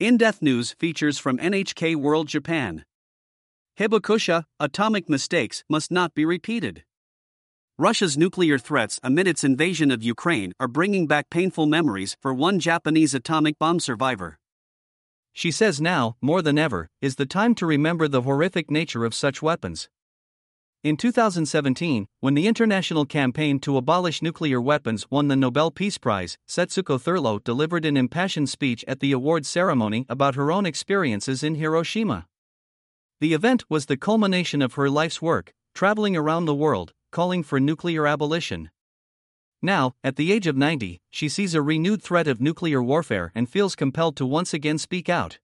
In 0.00 0.16
Depth 0.16 0.40
News 0.40 0.72
features 0.78 1.18
from 1.18 1.36
NHK 1.36 1.94
World 1.94 2.26
Japan. 2.26 2.86
Hibakusha, 3.78 4.44
atomic 4.58 5.10
mistakes 5.10 5.62
must 5.68 5.90
not 5.92 6.14
be 6.14 6.24
repeated. 6.24 6.84
Russia's 7.76 8.16
nuclear 8.16 8.56
threats 8.56 8.98
amid 9.02 9.28
its 9.28 9.44
invasion 9.44 9.90
of 9.90 10.02
Ukraine 10.02 10.54
are 10.58 10.68
bringing 10.68 11.06
back 11.06 11.28
painful 11.28 11.66
memories 11.66 12.16
for 12.18 12.32
one 12.32 12.58
Japanese 12.58 13.12
atomic 13.12 13.58
bomb 13.58 13.78
survivor. 13.78 14.38
She 15.34 15.50
says 15.50 15.82
now, 15.82 16.16
more 16.22 16.40
than 16.40 16.56
ever, 16.56 16.88
is 17.02 17.16
the 17.16 17.26
time 17.26 17.54
to 17.56 17.66
remember 17.66 18.08
the 18.08 18.22
horrific 18.22 18.70
nature 18.70 19.04
of 19.04 19.14
such 19.14 19.42
weapons. 19.42 19.90
In 20.82 20.96
2017, 20.96 22.06
when 22.20 22.32
the 22.32 22.46
international 22.46 23.04
campaign 23.04 23.58
to 23.60 23.76
abolish 23.76 24.22
nuclear 24.22 24.62
weapons 24.62 25.04
won 25.10 25.28
the 25.28 25.36
Nobel 25.36 25.70
Peace 25.70 25.98
Prize, 25.98 26.38
Setsuko 26.48 26.98
Thurlow 26.98 27.38
delivered 27.38 27.84
an 27.84 27.98
impassioned 27.98 28.48
speech 28.48 28.82
at 28.88 29.00
the 29.00 29.12
awards 29.12 29.46
ceremony 29.46 30.06
about 30.08 30.36
her 30.36 30.50
own 30.50 30.64
experiences 30.64 31.42
in 31.42 31.56
Hiroshima. 31.56 32.26
The 33.20 33.34
event 33.34 33.62
was 33.68 33.86
the 33.86 33.98
culmination 33.98 34.62
of 34.62 34.72
her 34.74 34.88
life's 34.88 35.20
work, 35.20 35.52
traveling 35.74 36.16
around 36.16 36.46
the 36.46 36.54
world, 36.54 36.94
calling 37.12 37.42
for 37.42 37.60
nuclear 37.60 38.06
abolition. 38.06 38.70
Now, 39.60 39.92
at 40.02 40.16
the 40.16 40.32
age 40.32 40.46
of 40.46 40.56
90, 40.56 40.98
she 41.10 41.28
sees 41.28 41.54
a 41.54 41.60
renewed 41.60 42.02
threat 42.02 42.26
of 42.26 42.40
nuclear 42.40 42.82
warfare 42.82 43.32
and 43.34 43.50
feels 43.50 43.76
compelled 43.76 44.16
to 44.16 44.24
once 44.24 44.54
again 44.54 44.78
speak 44.78 45.10
out. 45.10 45.40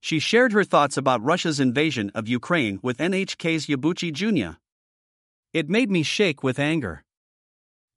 She 0.00 0.18
shared 0.18 0.52
her 0.52 0.64
thoughts 0.64 0.96
about 0.96 1.22
Russia's 1.22 1.60
invasion 1.60 2.10
of 2.14 2.26
Ukraine 2.26 2.80
with 2.82 2.98
NHK's 2.98 3.66
Yabuchi 3.66 4.12
Junya. 4.12 4.56
It 5.52 5.68
made 5.68 5.90
me 5.90 6.02
shake 6.02 6.42
with 6.42 6.58
anger. 6.58 7.04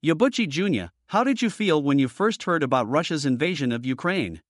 Yabuchi 0.03 0.47
Junya, 0.47 0.89
how 1.07 1.23
did 1.23 1.41
you 1.41 1.49
feel 1.49 1.81
when 1.81 1.99
you 1.99 2.09
first 2.09 2.43
heard 2.43 2.61
about 2.61 2.89
Russia's 2.89 3.25
invasion 3.25 3.71
of 3.71 3.85
Ukraine? 3.85 4.41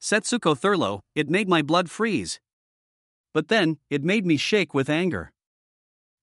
Setsuko 0.00 0.56
Thurlow, 0.56 1.02
it 1.14 1.28
made 1.28 1.48
my 1.48 1.60
blood 1.60 1.90
freeze. 1.90 2.40
But 3.34 3.48
then, 3.48 3.78
it 3.90 4.02
made 4.02 4.24
me 4.24 4.36
shake 4.36 4.72
with 4.72 4.88
anger. 4.88 5.32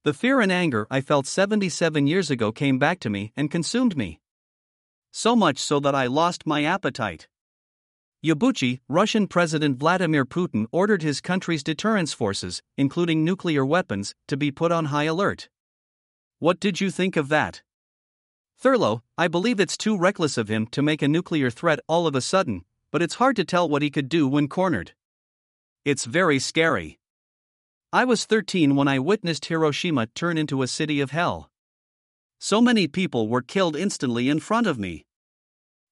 The 0.04 0.14
fear 0.14 0.42
and 0.42 0.52
anger 0.52 0.88
I 0.90 1.02
felt 1.02 1.28
77 1.28 2.08
years 2.08 2.32
ago 2.32 2.52
came 2.52 2.80
back 2.80 3.00
to 3.02 3.10
me 3.10 3.34
and 3.36 3.52
consumed 3.52 3.96
me. 3.96 4.20
So 5.12 5.36
much 5.36 5.60
so 5.60 5.80
that 5.82 5.94
I 5.94 6.08
lost 6.08 6.48
my 6.48 6.64
appetite. 6.64 7.28
Yabuchi, 8.22 8.82
Russian 8.90 9.28
President 9.28 9.78
Vladimir 9.78 10.26
Putin 10.26 10.66
ordered 10.74 11.02
his 11.02 11.22
country's 11.22 11.64
deterrence 11.64 12.12
forces, 12.12 12.62
including 12.78 13.24
nuclear 13.24 13.66
weapons, 13.66 14.14
to 14.28 14.36
be 14.36 14.52
put 14.52 14.74
on 14.74 14.86
high 14.86 15.06
alert. 15.06 15.48
What 16.40 16.60
did 16.60 16.82
you 16.82 16.92
think 16.92 17.16
of 17.16 17.30
that? 17.30 17.62
Thurlow, 18.58 19.04
I 19.18 19.30
believe 19.30 19.62
it's 19.62 19.78
too 19.78 19.98
reckless 19.98 20.38
of 20.38 20.50
him 20.50 20.68
to 20.68 20.82
make 20.82 21.02
a 21.02 21.08
nuclear 21.08 21.50
threat 21.50 21.80
all 21.88 22.08
of 22.08 22.16
a 22.16 22.20
sudden, 22.20 22.66
but 22.92 23.02
it's 23.02 23.16
hard 23.16 23.38
to 23.38 23.46
tell 23.46 23.70
what 23.70 23.82
he 23.82 23.90
could 23.90 24.10
do 24.10 24.28
when 24.28 24.50
cornered. 24.50 24.92
It's 25.86 26.04
very 26.04 26.40
scary. 26.40 27.00
I 27.94 28.04
was 28.04 28.26
13 28.26 28.76
when 28.76 28.90
I 28.90 29.00
witnessed 29.00 29.46
Hiroshima 29.46 30.08
turn 30.08 30.38
into 30.38 30.62
a 30.62 30.68
city 30.68 31.00
of 31.00 31.12
hell. 31.12 31.50
So 32.38 32.60
many 32.60 32.86
people 32.86 33.30
were 33.30 33.42
killed 33.42 33.78
instantly 33.78 34.28
in 34.28 34.42
front 34.42 34.68
of 34.68 34.78
me. 34.78 35.06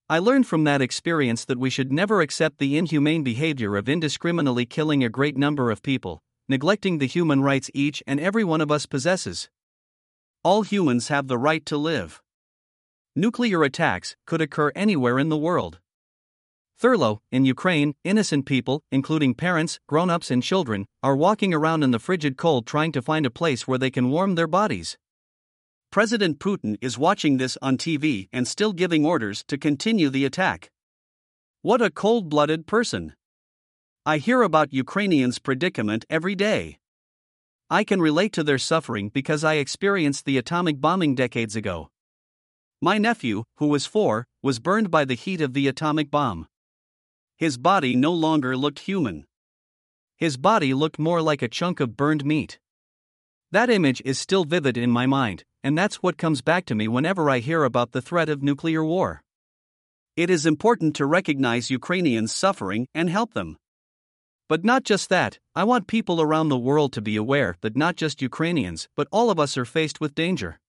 I 0.09 0.19
learned 0.19 0.47
from 0.47 0.63
that 0.63 0.81
experience 0.81 1.43
that 1.43 1.59
we 1.59 1.69
should 1.69 1.91
never 1.91 2.21
accept 2.21 2.59
the 2.59 2.77
inhumane 2.77 3.23
behavior 3.23 3.75
of 3.75 3.89
indiscriminately 3.89 4.65
killing 4.65 5.03
a 5.03 5.09
great 5.09 5.35
number 5.35 5.69
of 5.69 5.83
people, 5.83 6.21
neglecting 6.47 6.99
the 6.99 7.07
human 7.07 7.41
rights 7.41 7.69
each 7.73 8.01
and 8.07 8.17
every 8.17 8.45
one 8.45 8.61
of 8.61 8.71
us 8.71 8.85
possesses. 8.85 9.49
All 10.45 10.61
humans 10.61 11.09
have 11.09 11.27
the 11.27 11.37
right 11.37 11.65
to 11.65 11.75
live. 11.75 12.21
Nuclear 13.17 13.63
attacks 13.63 14.15
could 14.25 14.39
occur 14.39 14.71
anywhere 14.75 15.19
in 15.19 15.27
the 15.27 15.35
world. 15.35 15.79
Thurlow, 16.79 17.21
in 17.29 17.43
Ukraine, 17.43 17.93
innocent 18.05 18.45
people, 18.45 18.83
including 18.93 19.33
parents, 19.33 19.81
grown 19.87 20.09
ups, 20.09 20.31
and 20.31 20.41
children, 20.41 20.85
are 21.03 21.17
walking 21.17 21.53
around 21.53 21.83
in 21.83 21.91
the 21.91 21.99
frigid 21.99 22.37
cold 22.37 22.65
trying 22.65 22.93
to 22.93 23.01
find 23.01 23.25
a 23.25 23.31
place 23.31 23.67
where 23.67 23.79
they 23.79 23.91
can 23.91 24.09
warm 24.09 24.35
their 24.35 24.47
bodies. 24.47 24.97
President 25.89 26.37
Putin 26.39 26.77
is 26.81 26.97
watching 26.97 27.37
this 27.37 27.57
on 27.61 27.77
TV 27.77 28.27
and 28.33 28.47
still 28.47 28.73
giving 28.73 29.05
orders 29.05 29.43
to 29.47 29.57
continue 29.57 30.09
the 30.09 30.25
attack. 30.25 30.69
What 31.61 31.81
a 31.81 31.89
cold 31.89 32.29
blooded 32.29 32.67
person! 32.67 33.13
I 34.05 34.17
hear 34.17 34.41
about 34.41 34.73
Ukrainians' 34.73 35.39
predicament 35.39 36.05
every 36.09 36.35
day. 36.35 36.79
I 37.69 37.83
can 37.83 38.01
relate 38.01 38.31
to 38.33 38.43
their 38.43 38.57
suffering 38.57 39.09
because 39.09 39.43
I 39.43 39.55
experienced 39.55 40.25
the 40.25 40.37
atomic 40.37 40.79
bombing 40.79 41.15
decades 41.15 41.55
ago. 41.55 41.89
My 42.81 42.97
nephew, 42.97 43.43
who 43.57 43.67
was 43.67 43.85
four, 43.85 44.27
was 44.43 44.59
burned 44.59 44.91
by 44.91 45.03
the 45.03 45.15
heat 45.15 45.41
of 45.41 45.53
the 45.53 45.67
atomic 45.67 46.11
bomb. 46.11 46.47
His 47.37 47.57
body 47.57 47.95
no 47.95 48.13
longer 48.13 48.55
looked 48.55 48.79
human. 48.79 49.25
His 50.15 50.37
body 50.37 50.73
looked 50.73 50.99
more 50.99 51.21
like 51.21 51.41
a 51.41 51.47
chunk 51.47 51.79
of 51.79 51.97
burned 51.97 52.23
meat. 52.23 52.59
That 53.51 53.69
image 53.69 54.01
is 54.03 54.19
still 54.19 54.43
vivid 54.43 54.77
in 54.77 54.91
my 54.91 55.05
mind, 55.05 55.45
and 55.63 55.77
that's 55.77 56.03
what 56.03 56.17
comes 56.17 56.41
back 56.41 56.65
to 56.65 56.75
me 56.75 56.89
whenever 56.89 57.29
I 57.29 57.39
hear 57.39 57.63
about 57.63 57.93
the 57.93 58.01
threat 58.01 58.27
of 58.27 58.43
nuclear 58.43 58.83
war. 58.83 59.23
It 60.17 60.29
is 60.29 60.45
important 60.45 60.95
to 60.97 61.05
recognize 61.05 61.69
Ukrainians' 61.69 62.35
suffering 62.35 62.87
and 62.93 63.09
help 63.09 63.33
them. 63.33 63.57
But 64.49 64.65
not 64.65 64.83
just 64.83 65.09
that, 65.09 65.39
I 65.55 65.63
want 65.63 65.87
people 65.87 66.21
around 66.21 66.49
the 66.49 66.57
world 66.57 66.91
to 66.93 67.01
be 67.01 67.15
aware 67.15 67.55
that 67.61 67.77
not 67.77 67.95
just 67.95 68.21
Ukrainians, 68.21 68.89
but 68.97 69.07
all 69.11 69.29
of 69.29 69.39
us 69.39 69.57
are 69.57 69.65
faced 69.65 70.01
with 70.01 70.15
danger. 70.15 70.59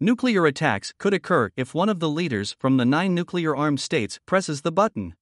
Nuclear 0.00 0.46
attacks 0.46 0.92
could 0.98 1.14
occur 1.14 1.50
if 1.56 1.74
one 1.74 1.88
of 1.88 2.00
the 2.00 2.08
leaders 2.08 2.56
from 2.58 2.76
the 2.76 2.84
nine 2.84 3.14
nuclear 3.14 3.54
armed 3.54 3.80
states 3.80 4.18
presses 4.26 4.62
the 4.62 4.72
button. 4.72 5.14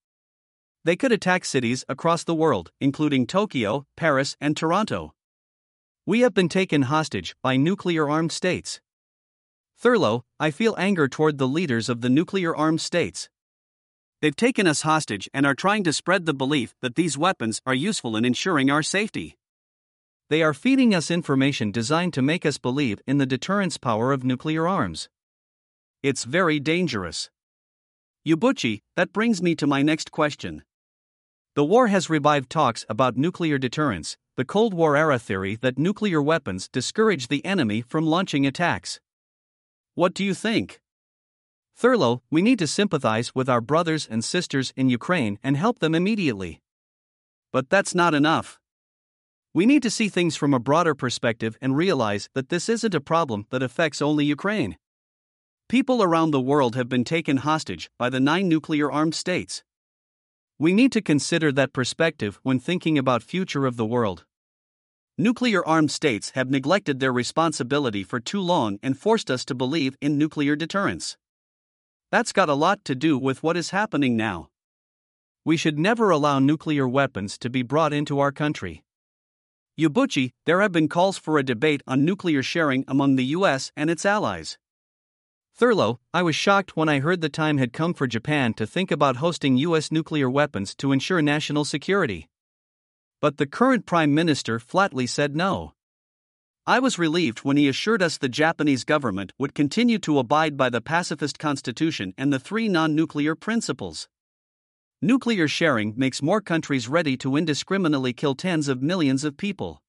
They 0.84 0.96
could 0.96 1.12
attack 1.12 1.44
cities 1.44 1.84
across 1.86 2.24
the 2.24 2.34
world, 2.34 2.70
including 2.80 3.26
Tokyo, 3.26 3.84
Paris, 3.94 4.36
and 4.40 4.56
Toronto. 4.56 5.12
We 6.04 6.22
have 6.22 6.34
been 6.34 6.48
taken 6.48 6.82
hostage 6.82 7.36
by 7.44 7.56
nuclear 7.56 8.10
armed 8.10 8.32
states. 8.32 8.80
Thurlow, 9.78 10.24
I 10.40 10.50
feel 10.50 10.74
anger 10.76 11.06
toward 11.06 11.38
the 11.38 11.46
leaders 11.46 11.88
of 11.88 12.00
the 12.00 12.08
nuclear 12.08 12.56
armed 12.56 12.80
states. 12.80 13.28
They've 14.20 14.34
taken 14.34 14.66
us 14.66 14.82
hostage 14.82 15.30
and 15.32 15.46
are 15.46 15.54
trying 15.54 15.84
to 15.84 15.92
spread 15.92 16.26
the 16.26 16.34
belief 16.34 16.74
that 16.82 16.96
these 16.96 17.16
weapons 17.16 17.60
are 17.64 17.74
useful 17.74 18.16
in 18.16 18.24
ensuring 18.24 18.68
our 18.68 18.82
safety. 18.82 19.36
They 20.28 20.42
are 20.42 20.54
feeding 20.54 20.92
us 20.92 21.08
information 21.08 21.70
designed 21.70 22.14
to 22.14 22.22
make 22.22 22.44
us 22.44 22.58
believe 22.58 23.00
in 23.06 23.18
the 23.18 23.26
deterrence 23.26 23.78
power 23.78 24.10
of 24.10 24.24
nuclear 24.24 24.66
arms. 24.66 25.08
It's 26.02 26.24
very 26.24 26.58
dangerous. 26.58 27.30
Yabuchi, 28.26 28.80
that 28.96 29.12
brings 29.12 29.40
me 29.40 29.54
to 29.54 29.68
my 29.68 29.82
next 29.82 30.10
question. 30.10 30.64
The 31.54 31.64
war 31.64 31.88
has 31.88 32.08
revived 32.08 32.48
talks 32.48 32.86
about 32.88 33.18
nuclear 33.18 33.58
deterrence, 33.58 34.16
the 34.36 34.44
Cold 34.44 34.72
War 34.72 34.96
era 34.96 35.18
theory 35.18 35.56
that 35.56 35.78
nuclear 35.78 36.22
weapons 36.22 36.66
discourage 36.66 37.28
the 37.28 37.44
enemy 37.44 37.82
from 37.82 38.06
launching 38.06 38.46
attacks. 38.46 39.00
What 39.94 40.14
do 40.14 40.24
you 40.24 40.32
think? 40.32 40.80
Thurlow, 41.76 42.22
we 42.30 42.40
need 42.40 42.58
to 42.58 42.66
sympathize 42.66 43.34
with 43.34 43.50
our 43.50 43.60
brothers 43.60 44.08
and 44.10 44.24
sisters 44.24 44.72
in 44.76 44.88
Ukraine 44.88 45.38
and 45.42 45.58
help 45.58 45.80
them 45.80 45.94
immediately. 45.94 46.62
But 47.52 47.68
that's 47.68 47.94
not 47.94 48.14
enough. 48.14 48.58
We 49.52 49.66
need 49.66 49.82
to 49.82 49.90
see 49.90 50.08
things 50.08 50.36
from 50.36 50.54
a 50.54 50.58
broader 50.58 50.94
perspective 50.94 51.58
and 51.60 51.76
realize 51.76 52.30
that 52.32 52.48
this 52.48 52.70
isn't 52.70 52.94
a 52.94 53.00
problem 53.02 53.44
that 53.50 53.62
affects 53.62 54.00
only 54.00 54.24
Ukraine. 54.24 54.78
People 55.68 56.02
around 56.02 56.30
the 56.30 56.40
world 56.40 56.76
have 56.76 56.88
been 56.88 57.04
taken 57.04 57.36
hostage 57.38 57.90
by 57.98 58.08
the 58.08 58.20
nine 58.20 58.48
nuclear 58.48 58.90
armed 58.90 59.14
states. 59.14 59.62
We 60.62 60.72
need 60.72 60.92
to 60.92 61.02
consider 61.02 61.50
that 61.50 61.72
perspective 61.72 62.38
when 62.44 62.60
thinking 62.60 62.96
about 62.96 63.24
future 63.24 63.66
of 63.66 63.76
the 63.76 63.84
world. 63.84 64.24
Nuclear 65.18 65.66
armed 65.66 65.90
states 65.90 66.30
have 66.36 66.50
neglected 66.50 67.00
their 67.00 67.12
responsibility 67.12 68.04
for 68.04 68.20
too 68.20 68.40
long 68.40 68.78
and 68.80 68.96
forced 68.96 69.28
us 69.28 69.44
to 69.46 69.56
believe 69.56 69.96
in 70.00 70.16
nuclear 70.16 70.54
deterrence. 70.54 71.16
That's 72.12 72.30
got 72.30 72.48
a 72.48 72.54
lot 72.54 72.84
to 72.84 72.94
do 72.94 73.18
with 73.18 73.42
what 73.42 73.56
is 73.56 73.70
happening 73.70 74.16
now. 74.16 74.50
We 75.44 75.56
should 75.56 75.80
never 75.80 76.10
allow 76.10 76.38
nuclear 76.38 76.86
weapons 76.86 77.38
to 77.38 77.50
be 77.50 77.62
brought 77.62 77.92
into 77.92 78.20
our 78.20 78.30
country. 78.30 78.84
Yabuchi, 79.76 80.30
there 80.46 80.60
have 80.60 80.70
been 80.70 80.88
calls 80.88 81.18
for 81.18 81.38
a 81.38 81.42
debate 81.42 81.82
on 81.88 82.04
nuclear 82.04 82.40
sharing 82.40 82.84
among 82.86 83.16
the 83.16 83.34
US 83.34 83.72
and 83.76 83.90
its 83.90 84.06
allies. 84.06 84.58
Thurlow, 85.54 86.00
I 86.14 86.22
was 86.22 86.34
shocked 86.34 86.76
when 86.76 86.88
I 86.88 87.00
heard 87.00 87.20
the 87.20 87.28
time 87.28 87.58
had 87.58 87.74
come 87.74 87.92
for 87.92 88.06
Japan 88.06 88.54
to 88.54 88.66
think 88.66 88.90
about 88.90 89.16
hosting 89.16 89.58
U.S. 89.58 89.92
nuclear 89.92 90.30
weapons 90.30 90.74
to 90.76 90.92
ensure 90.92 91.20
national 91.20 91.66
security. 91.66 92.28
But 93.20 93.36
the 93.36 93.46
current 93.46 93.84
Prime 93.84 94.14
Minister 94.14 94.58
flatly 94.58 95.06
said 95.06 95.36
no. 95.36 95.74
I 96.66 96.78
was 96.78 96.98
relieved 96.98 97.40
when 97.40 97.56
he 97.56 97.68
assured 97.68 98.02
us 98.02 98.16
the 98.16 98.28
Japanese 98.28 98.84
government 98.84 99.32
would 99.38 99.54
continue 99.54 99.98
to 99.98 100.18
abide 100.18 100.56
by 100.56 100.70
the 100.70 100.80
pacifist 100.80 101.38
constitution 101.38 102.14
and 102.16 102.32
the 102.32 102.38
three 102.38 102.68
non 102.68 102.94
nuclear 102.94 103.34
principles. 103.34 104.08
Nuclear 105.02 105.48
sharing 105.48 105.92
makes 105.96 106.22
more 106.22 106.40
countries 106.40 106.88
ready 106.88 107.16
to 107.18 107.36
indiscriminately 107.36 108.12
kill 108.12 108.36
tens 108.36 108.68
of 108.68 108.80
millions 108.80 109.24
of 109.24 109.36
people. 109.36 109.81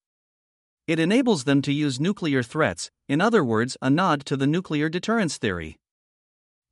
It 0.85 0.99
enables 0.99 1.45
them 1.45 1.61
to 1.61 1.71
use 1.71 1.99
nuclear 1.99 2.43
threats, 2.43 2.91
in 3.07 3.21
other 3.21 3.41
words, 3.41 3.77
a 3.81 3.89
nod 3.89 4.25
to 4.25 4.35
the 4.35 4.47
nuclear 4.47 4.89
deterrence 4.89 5.37
theory. 5.37 5.77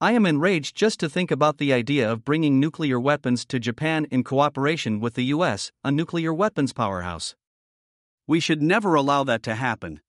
I 0.02 0.12
am 0.12 0.26
enraged 0.26 0.76
just 0.76 1.00
to 1.00 1.08
think 1.08 1.32
about 1.32 1.60
the 1.60 1.72
idea 1.72 2.12
of 2.12 2.26
bringing 2.26 2.60
nuclear 2.60 3.00
weapons 3.00 3.46
to 3.46 3.60
Japan 3.60 4.08
in 4.12 4.26
cooperation 4.26 5.00
with 5.00 5.14
the 5.14 5.26
US, 5.26 5.72
a 5.84 5.92
nuclear 5.92 6.34
weapons 6.34 6.74
powerhouse. 6.74 7.36
We 8.28 8.42
should 8.42 8.62
never 8.62 8.96
allow 8.96 9.24
that 9.24 9.44
to 9.44 9.56
happen. 9.56 10.02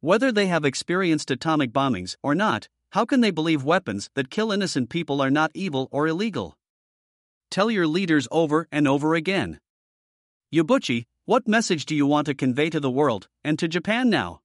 Whether 0.00 0.32
they 0.32 0.46
have 0.46 0.64
experienced 0.64 1.30
atomic 1.30 1.72
bombings 1.72 2.16
or 2.22 2.34
not, 2.34 2.68
how 2.92 3.04
can 3.04 3.20
they 3.20 3.30
believe 3.30 3.64
weapons 3.64 4.08
that 4.14 4.30
kill 4.30 4.50
innocent 4.50 4.88
people 4.88 5.20
are 5.20 5.30
not 5.30 5.50
evil 5.52 5.88
or 5.90 6.06
illegal? 6.06 6.56
Tell 7.50 7.70
your 7.70 7.86
leaders 7.86 8.26
over 8.30 8.66
and 8.72 8.88
over 8.88 9.14
again. 9.14 9.60
Yabuchi, 10.54 11.04
what 11.26 11.46
message 11.46 11.86
do 11.86 11.94
you 11.94 12.06
want 12.06 12.26
to 12.26 12.34
convey 12.34 12.70
to 12.70 12.80
the 12.80 12.90
world 12.90 13.28
and 13.44 13.58
to 13.58 13.68
Japan 13.68 14.10
now? 14.10 14.40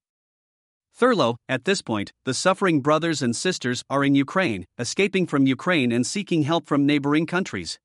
Thurlow, 0.94 1.38
at 1.50 1.66
this 1.66 1.82
point, 1.82 2.14
the 2.26 2.34
suffering 2.34 2.82
brothers 2.82 3.22
and 3.22 3.36
sisters 3.36 3.84
are 3.90 4.04
in 4.04 4.16
Ukraine, 4.16 4.66
escaping 4.78 5.26
from 5.26 5.48
Ukraine 5.48 5.92
and 5.92 6.06
seeking 6.06 6.44
help 6.44 6.68
from 6.68 6.86
neighboring 6.86 7.26
countries. 7.26 7.80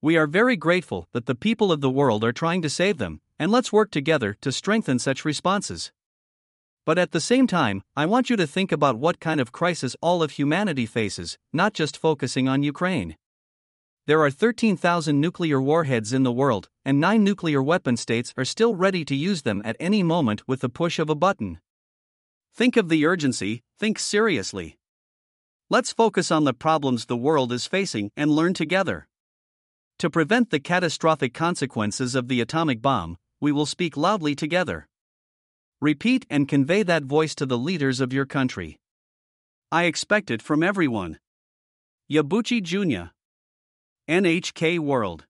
We 0.00 0.16
are 0.16 0.26
very 0.26 0.56
grateful 0.56 1.08
that 1.12 1.26
the 1.26 1.34
people 1.34 1.72
of 1.72 1.80
the 1.80 1.90
world 1.90 2.24
are 2.24 2.32
trying 2.32 2.62
to 2.62 2.70
save 2.70 2.98
them, 2.98 3.20
and 3.38 3.50
let's 3.50 3.72
work 3.72 3.90
together 3.90 4.36
to 4.42 4.52
strengthen 4.52 4.98
such 4.98 5.24
responses. 5.24 5.92
But 6.86 6.98
at 6.98 7.12
the 7.12 7.20
same 7.20 7.46
time, 7.46 7.82
I 7.96 8.04
want 8.04 8.28
you 8.28 8.36
to 8.36 8.46
think 8.46 8.70
about 8.70 8.98
what 8.98 9.18
kind 9.18 9.40
of 9.40 9.52
crisis 9.52 9.96
all 10.02 10.22
of 10.22 10.32
humanity 10.32 10.84
faces, 10.86 11.38
not 11.52 11.72
just 11.72 11.96
focusing 11.96 12.48
on 12.48 12.62
Ukraine. 12.62 13.16
There 14.06 14.20
are 14.20 14.30
13,000 14.30 15.18
nuclear 15.18 15.60
warheads 15.60 16.12
in 16.12 16.22
the 16.22 16.32
world, 16.32 16.68
and 16.84 17.00
nine 17.00 17.24
nuclear 17.24 17.62
weapon 17.62 17.96
states 17.96 18.32
are 18.36 18.44
still 18.44 18.74
ready 18.74 19.04
to 19.04 19.14
use 19.14 19.42
them 19.42 19.62
at 19.64 19.76
any 19.80 20.02
moment 20.02 20.46
with 20.46 20.60
the 20.60 20.68
push 20.68 20.98
of 20.98 21.08
a 21.08 21.14
button. 21.14 21.60
Think 22.54 22.76
of 22.76 22.88
the 22.88 23.06
urgency, 23.06 23.62
think 23.78 23.98
seriously. 23.98 24.76
Let's 25.70 25.92
focus 25.92 26.30
on 26.30 26.44
the 26.44 26.52
problems 26.52 27.06
the 27.06 27.16
world 27.16 27.52
is 27.52 27.66
facing 27.66 28.10
and 28.16 28.30
learn 28.30 28.54
together. 28.54 29.08
To 29.98 30.10
prevent 30.10 30.50
the 30.50 30.60
catastrophic 30.60 31.32
consequences 31.32 32.14
of 32.14 32.28
the 32.28 32.40
atomic 32.40 32.82
bomb, 32.82 33.16
we 33.40 33.52
will 33.52 33.66
speak 33.66 33.96
loudly 33.96 34.34
together. 34.34 34.88
Repeat 35.80 36.26
and 36.30 36.48
convey 36.48 36.82
that 36.82 37.04
voice 37.04 37.34
to 37.36 37.46
the 37.46 37.58
leaders 37.58 38.00
of 38.00 38.12
your 38.12 38.26
country. 38.26 38.78
I 39.72 39.84
expect 39.84 40.30
it 40.30 40.42
from 40.42 40.62
everyone. 40.62 41.18
Yabuchi 42.10 42.62
Junya, 42.62 43.10
NHK 44.08 44.78
World. 44.78 45.24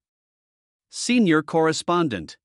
Senior 0.96 1.42
Correspondent. 1.42 2.36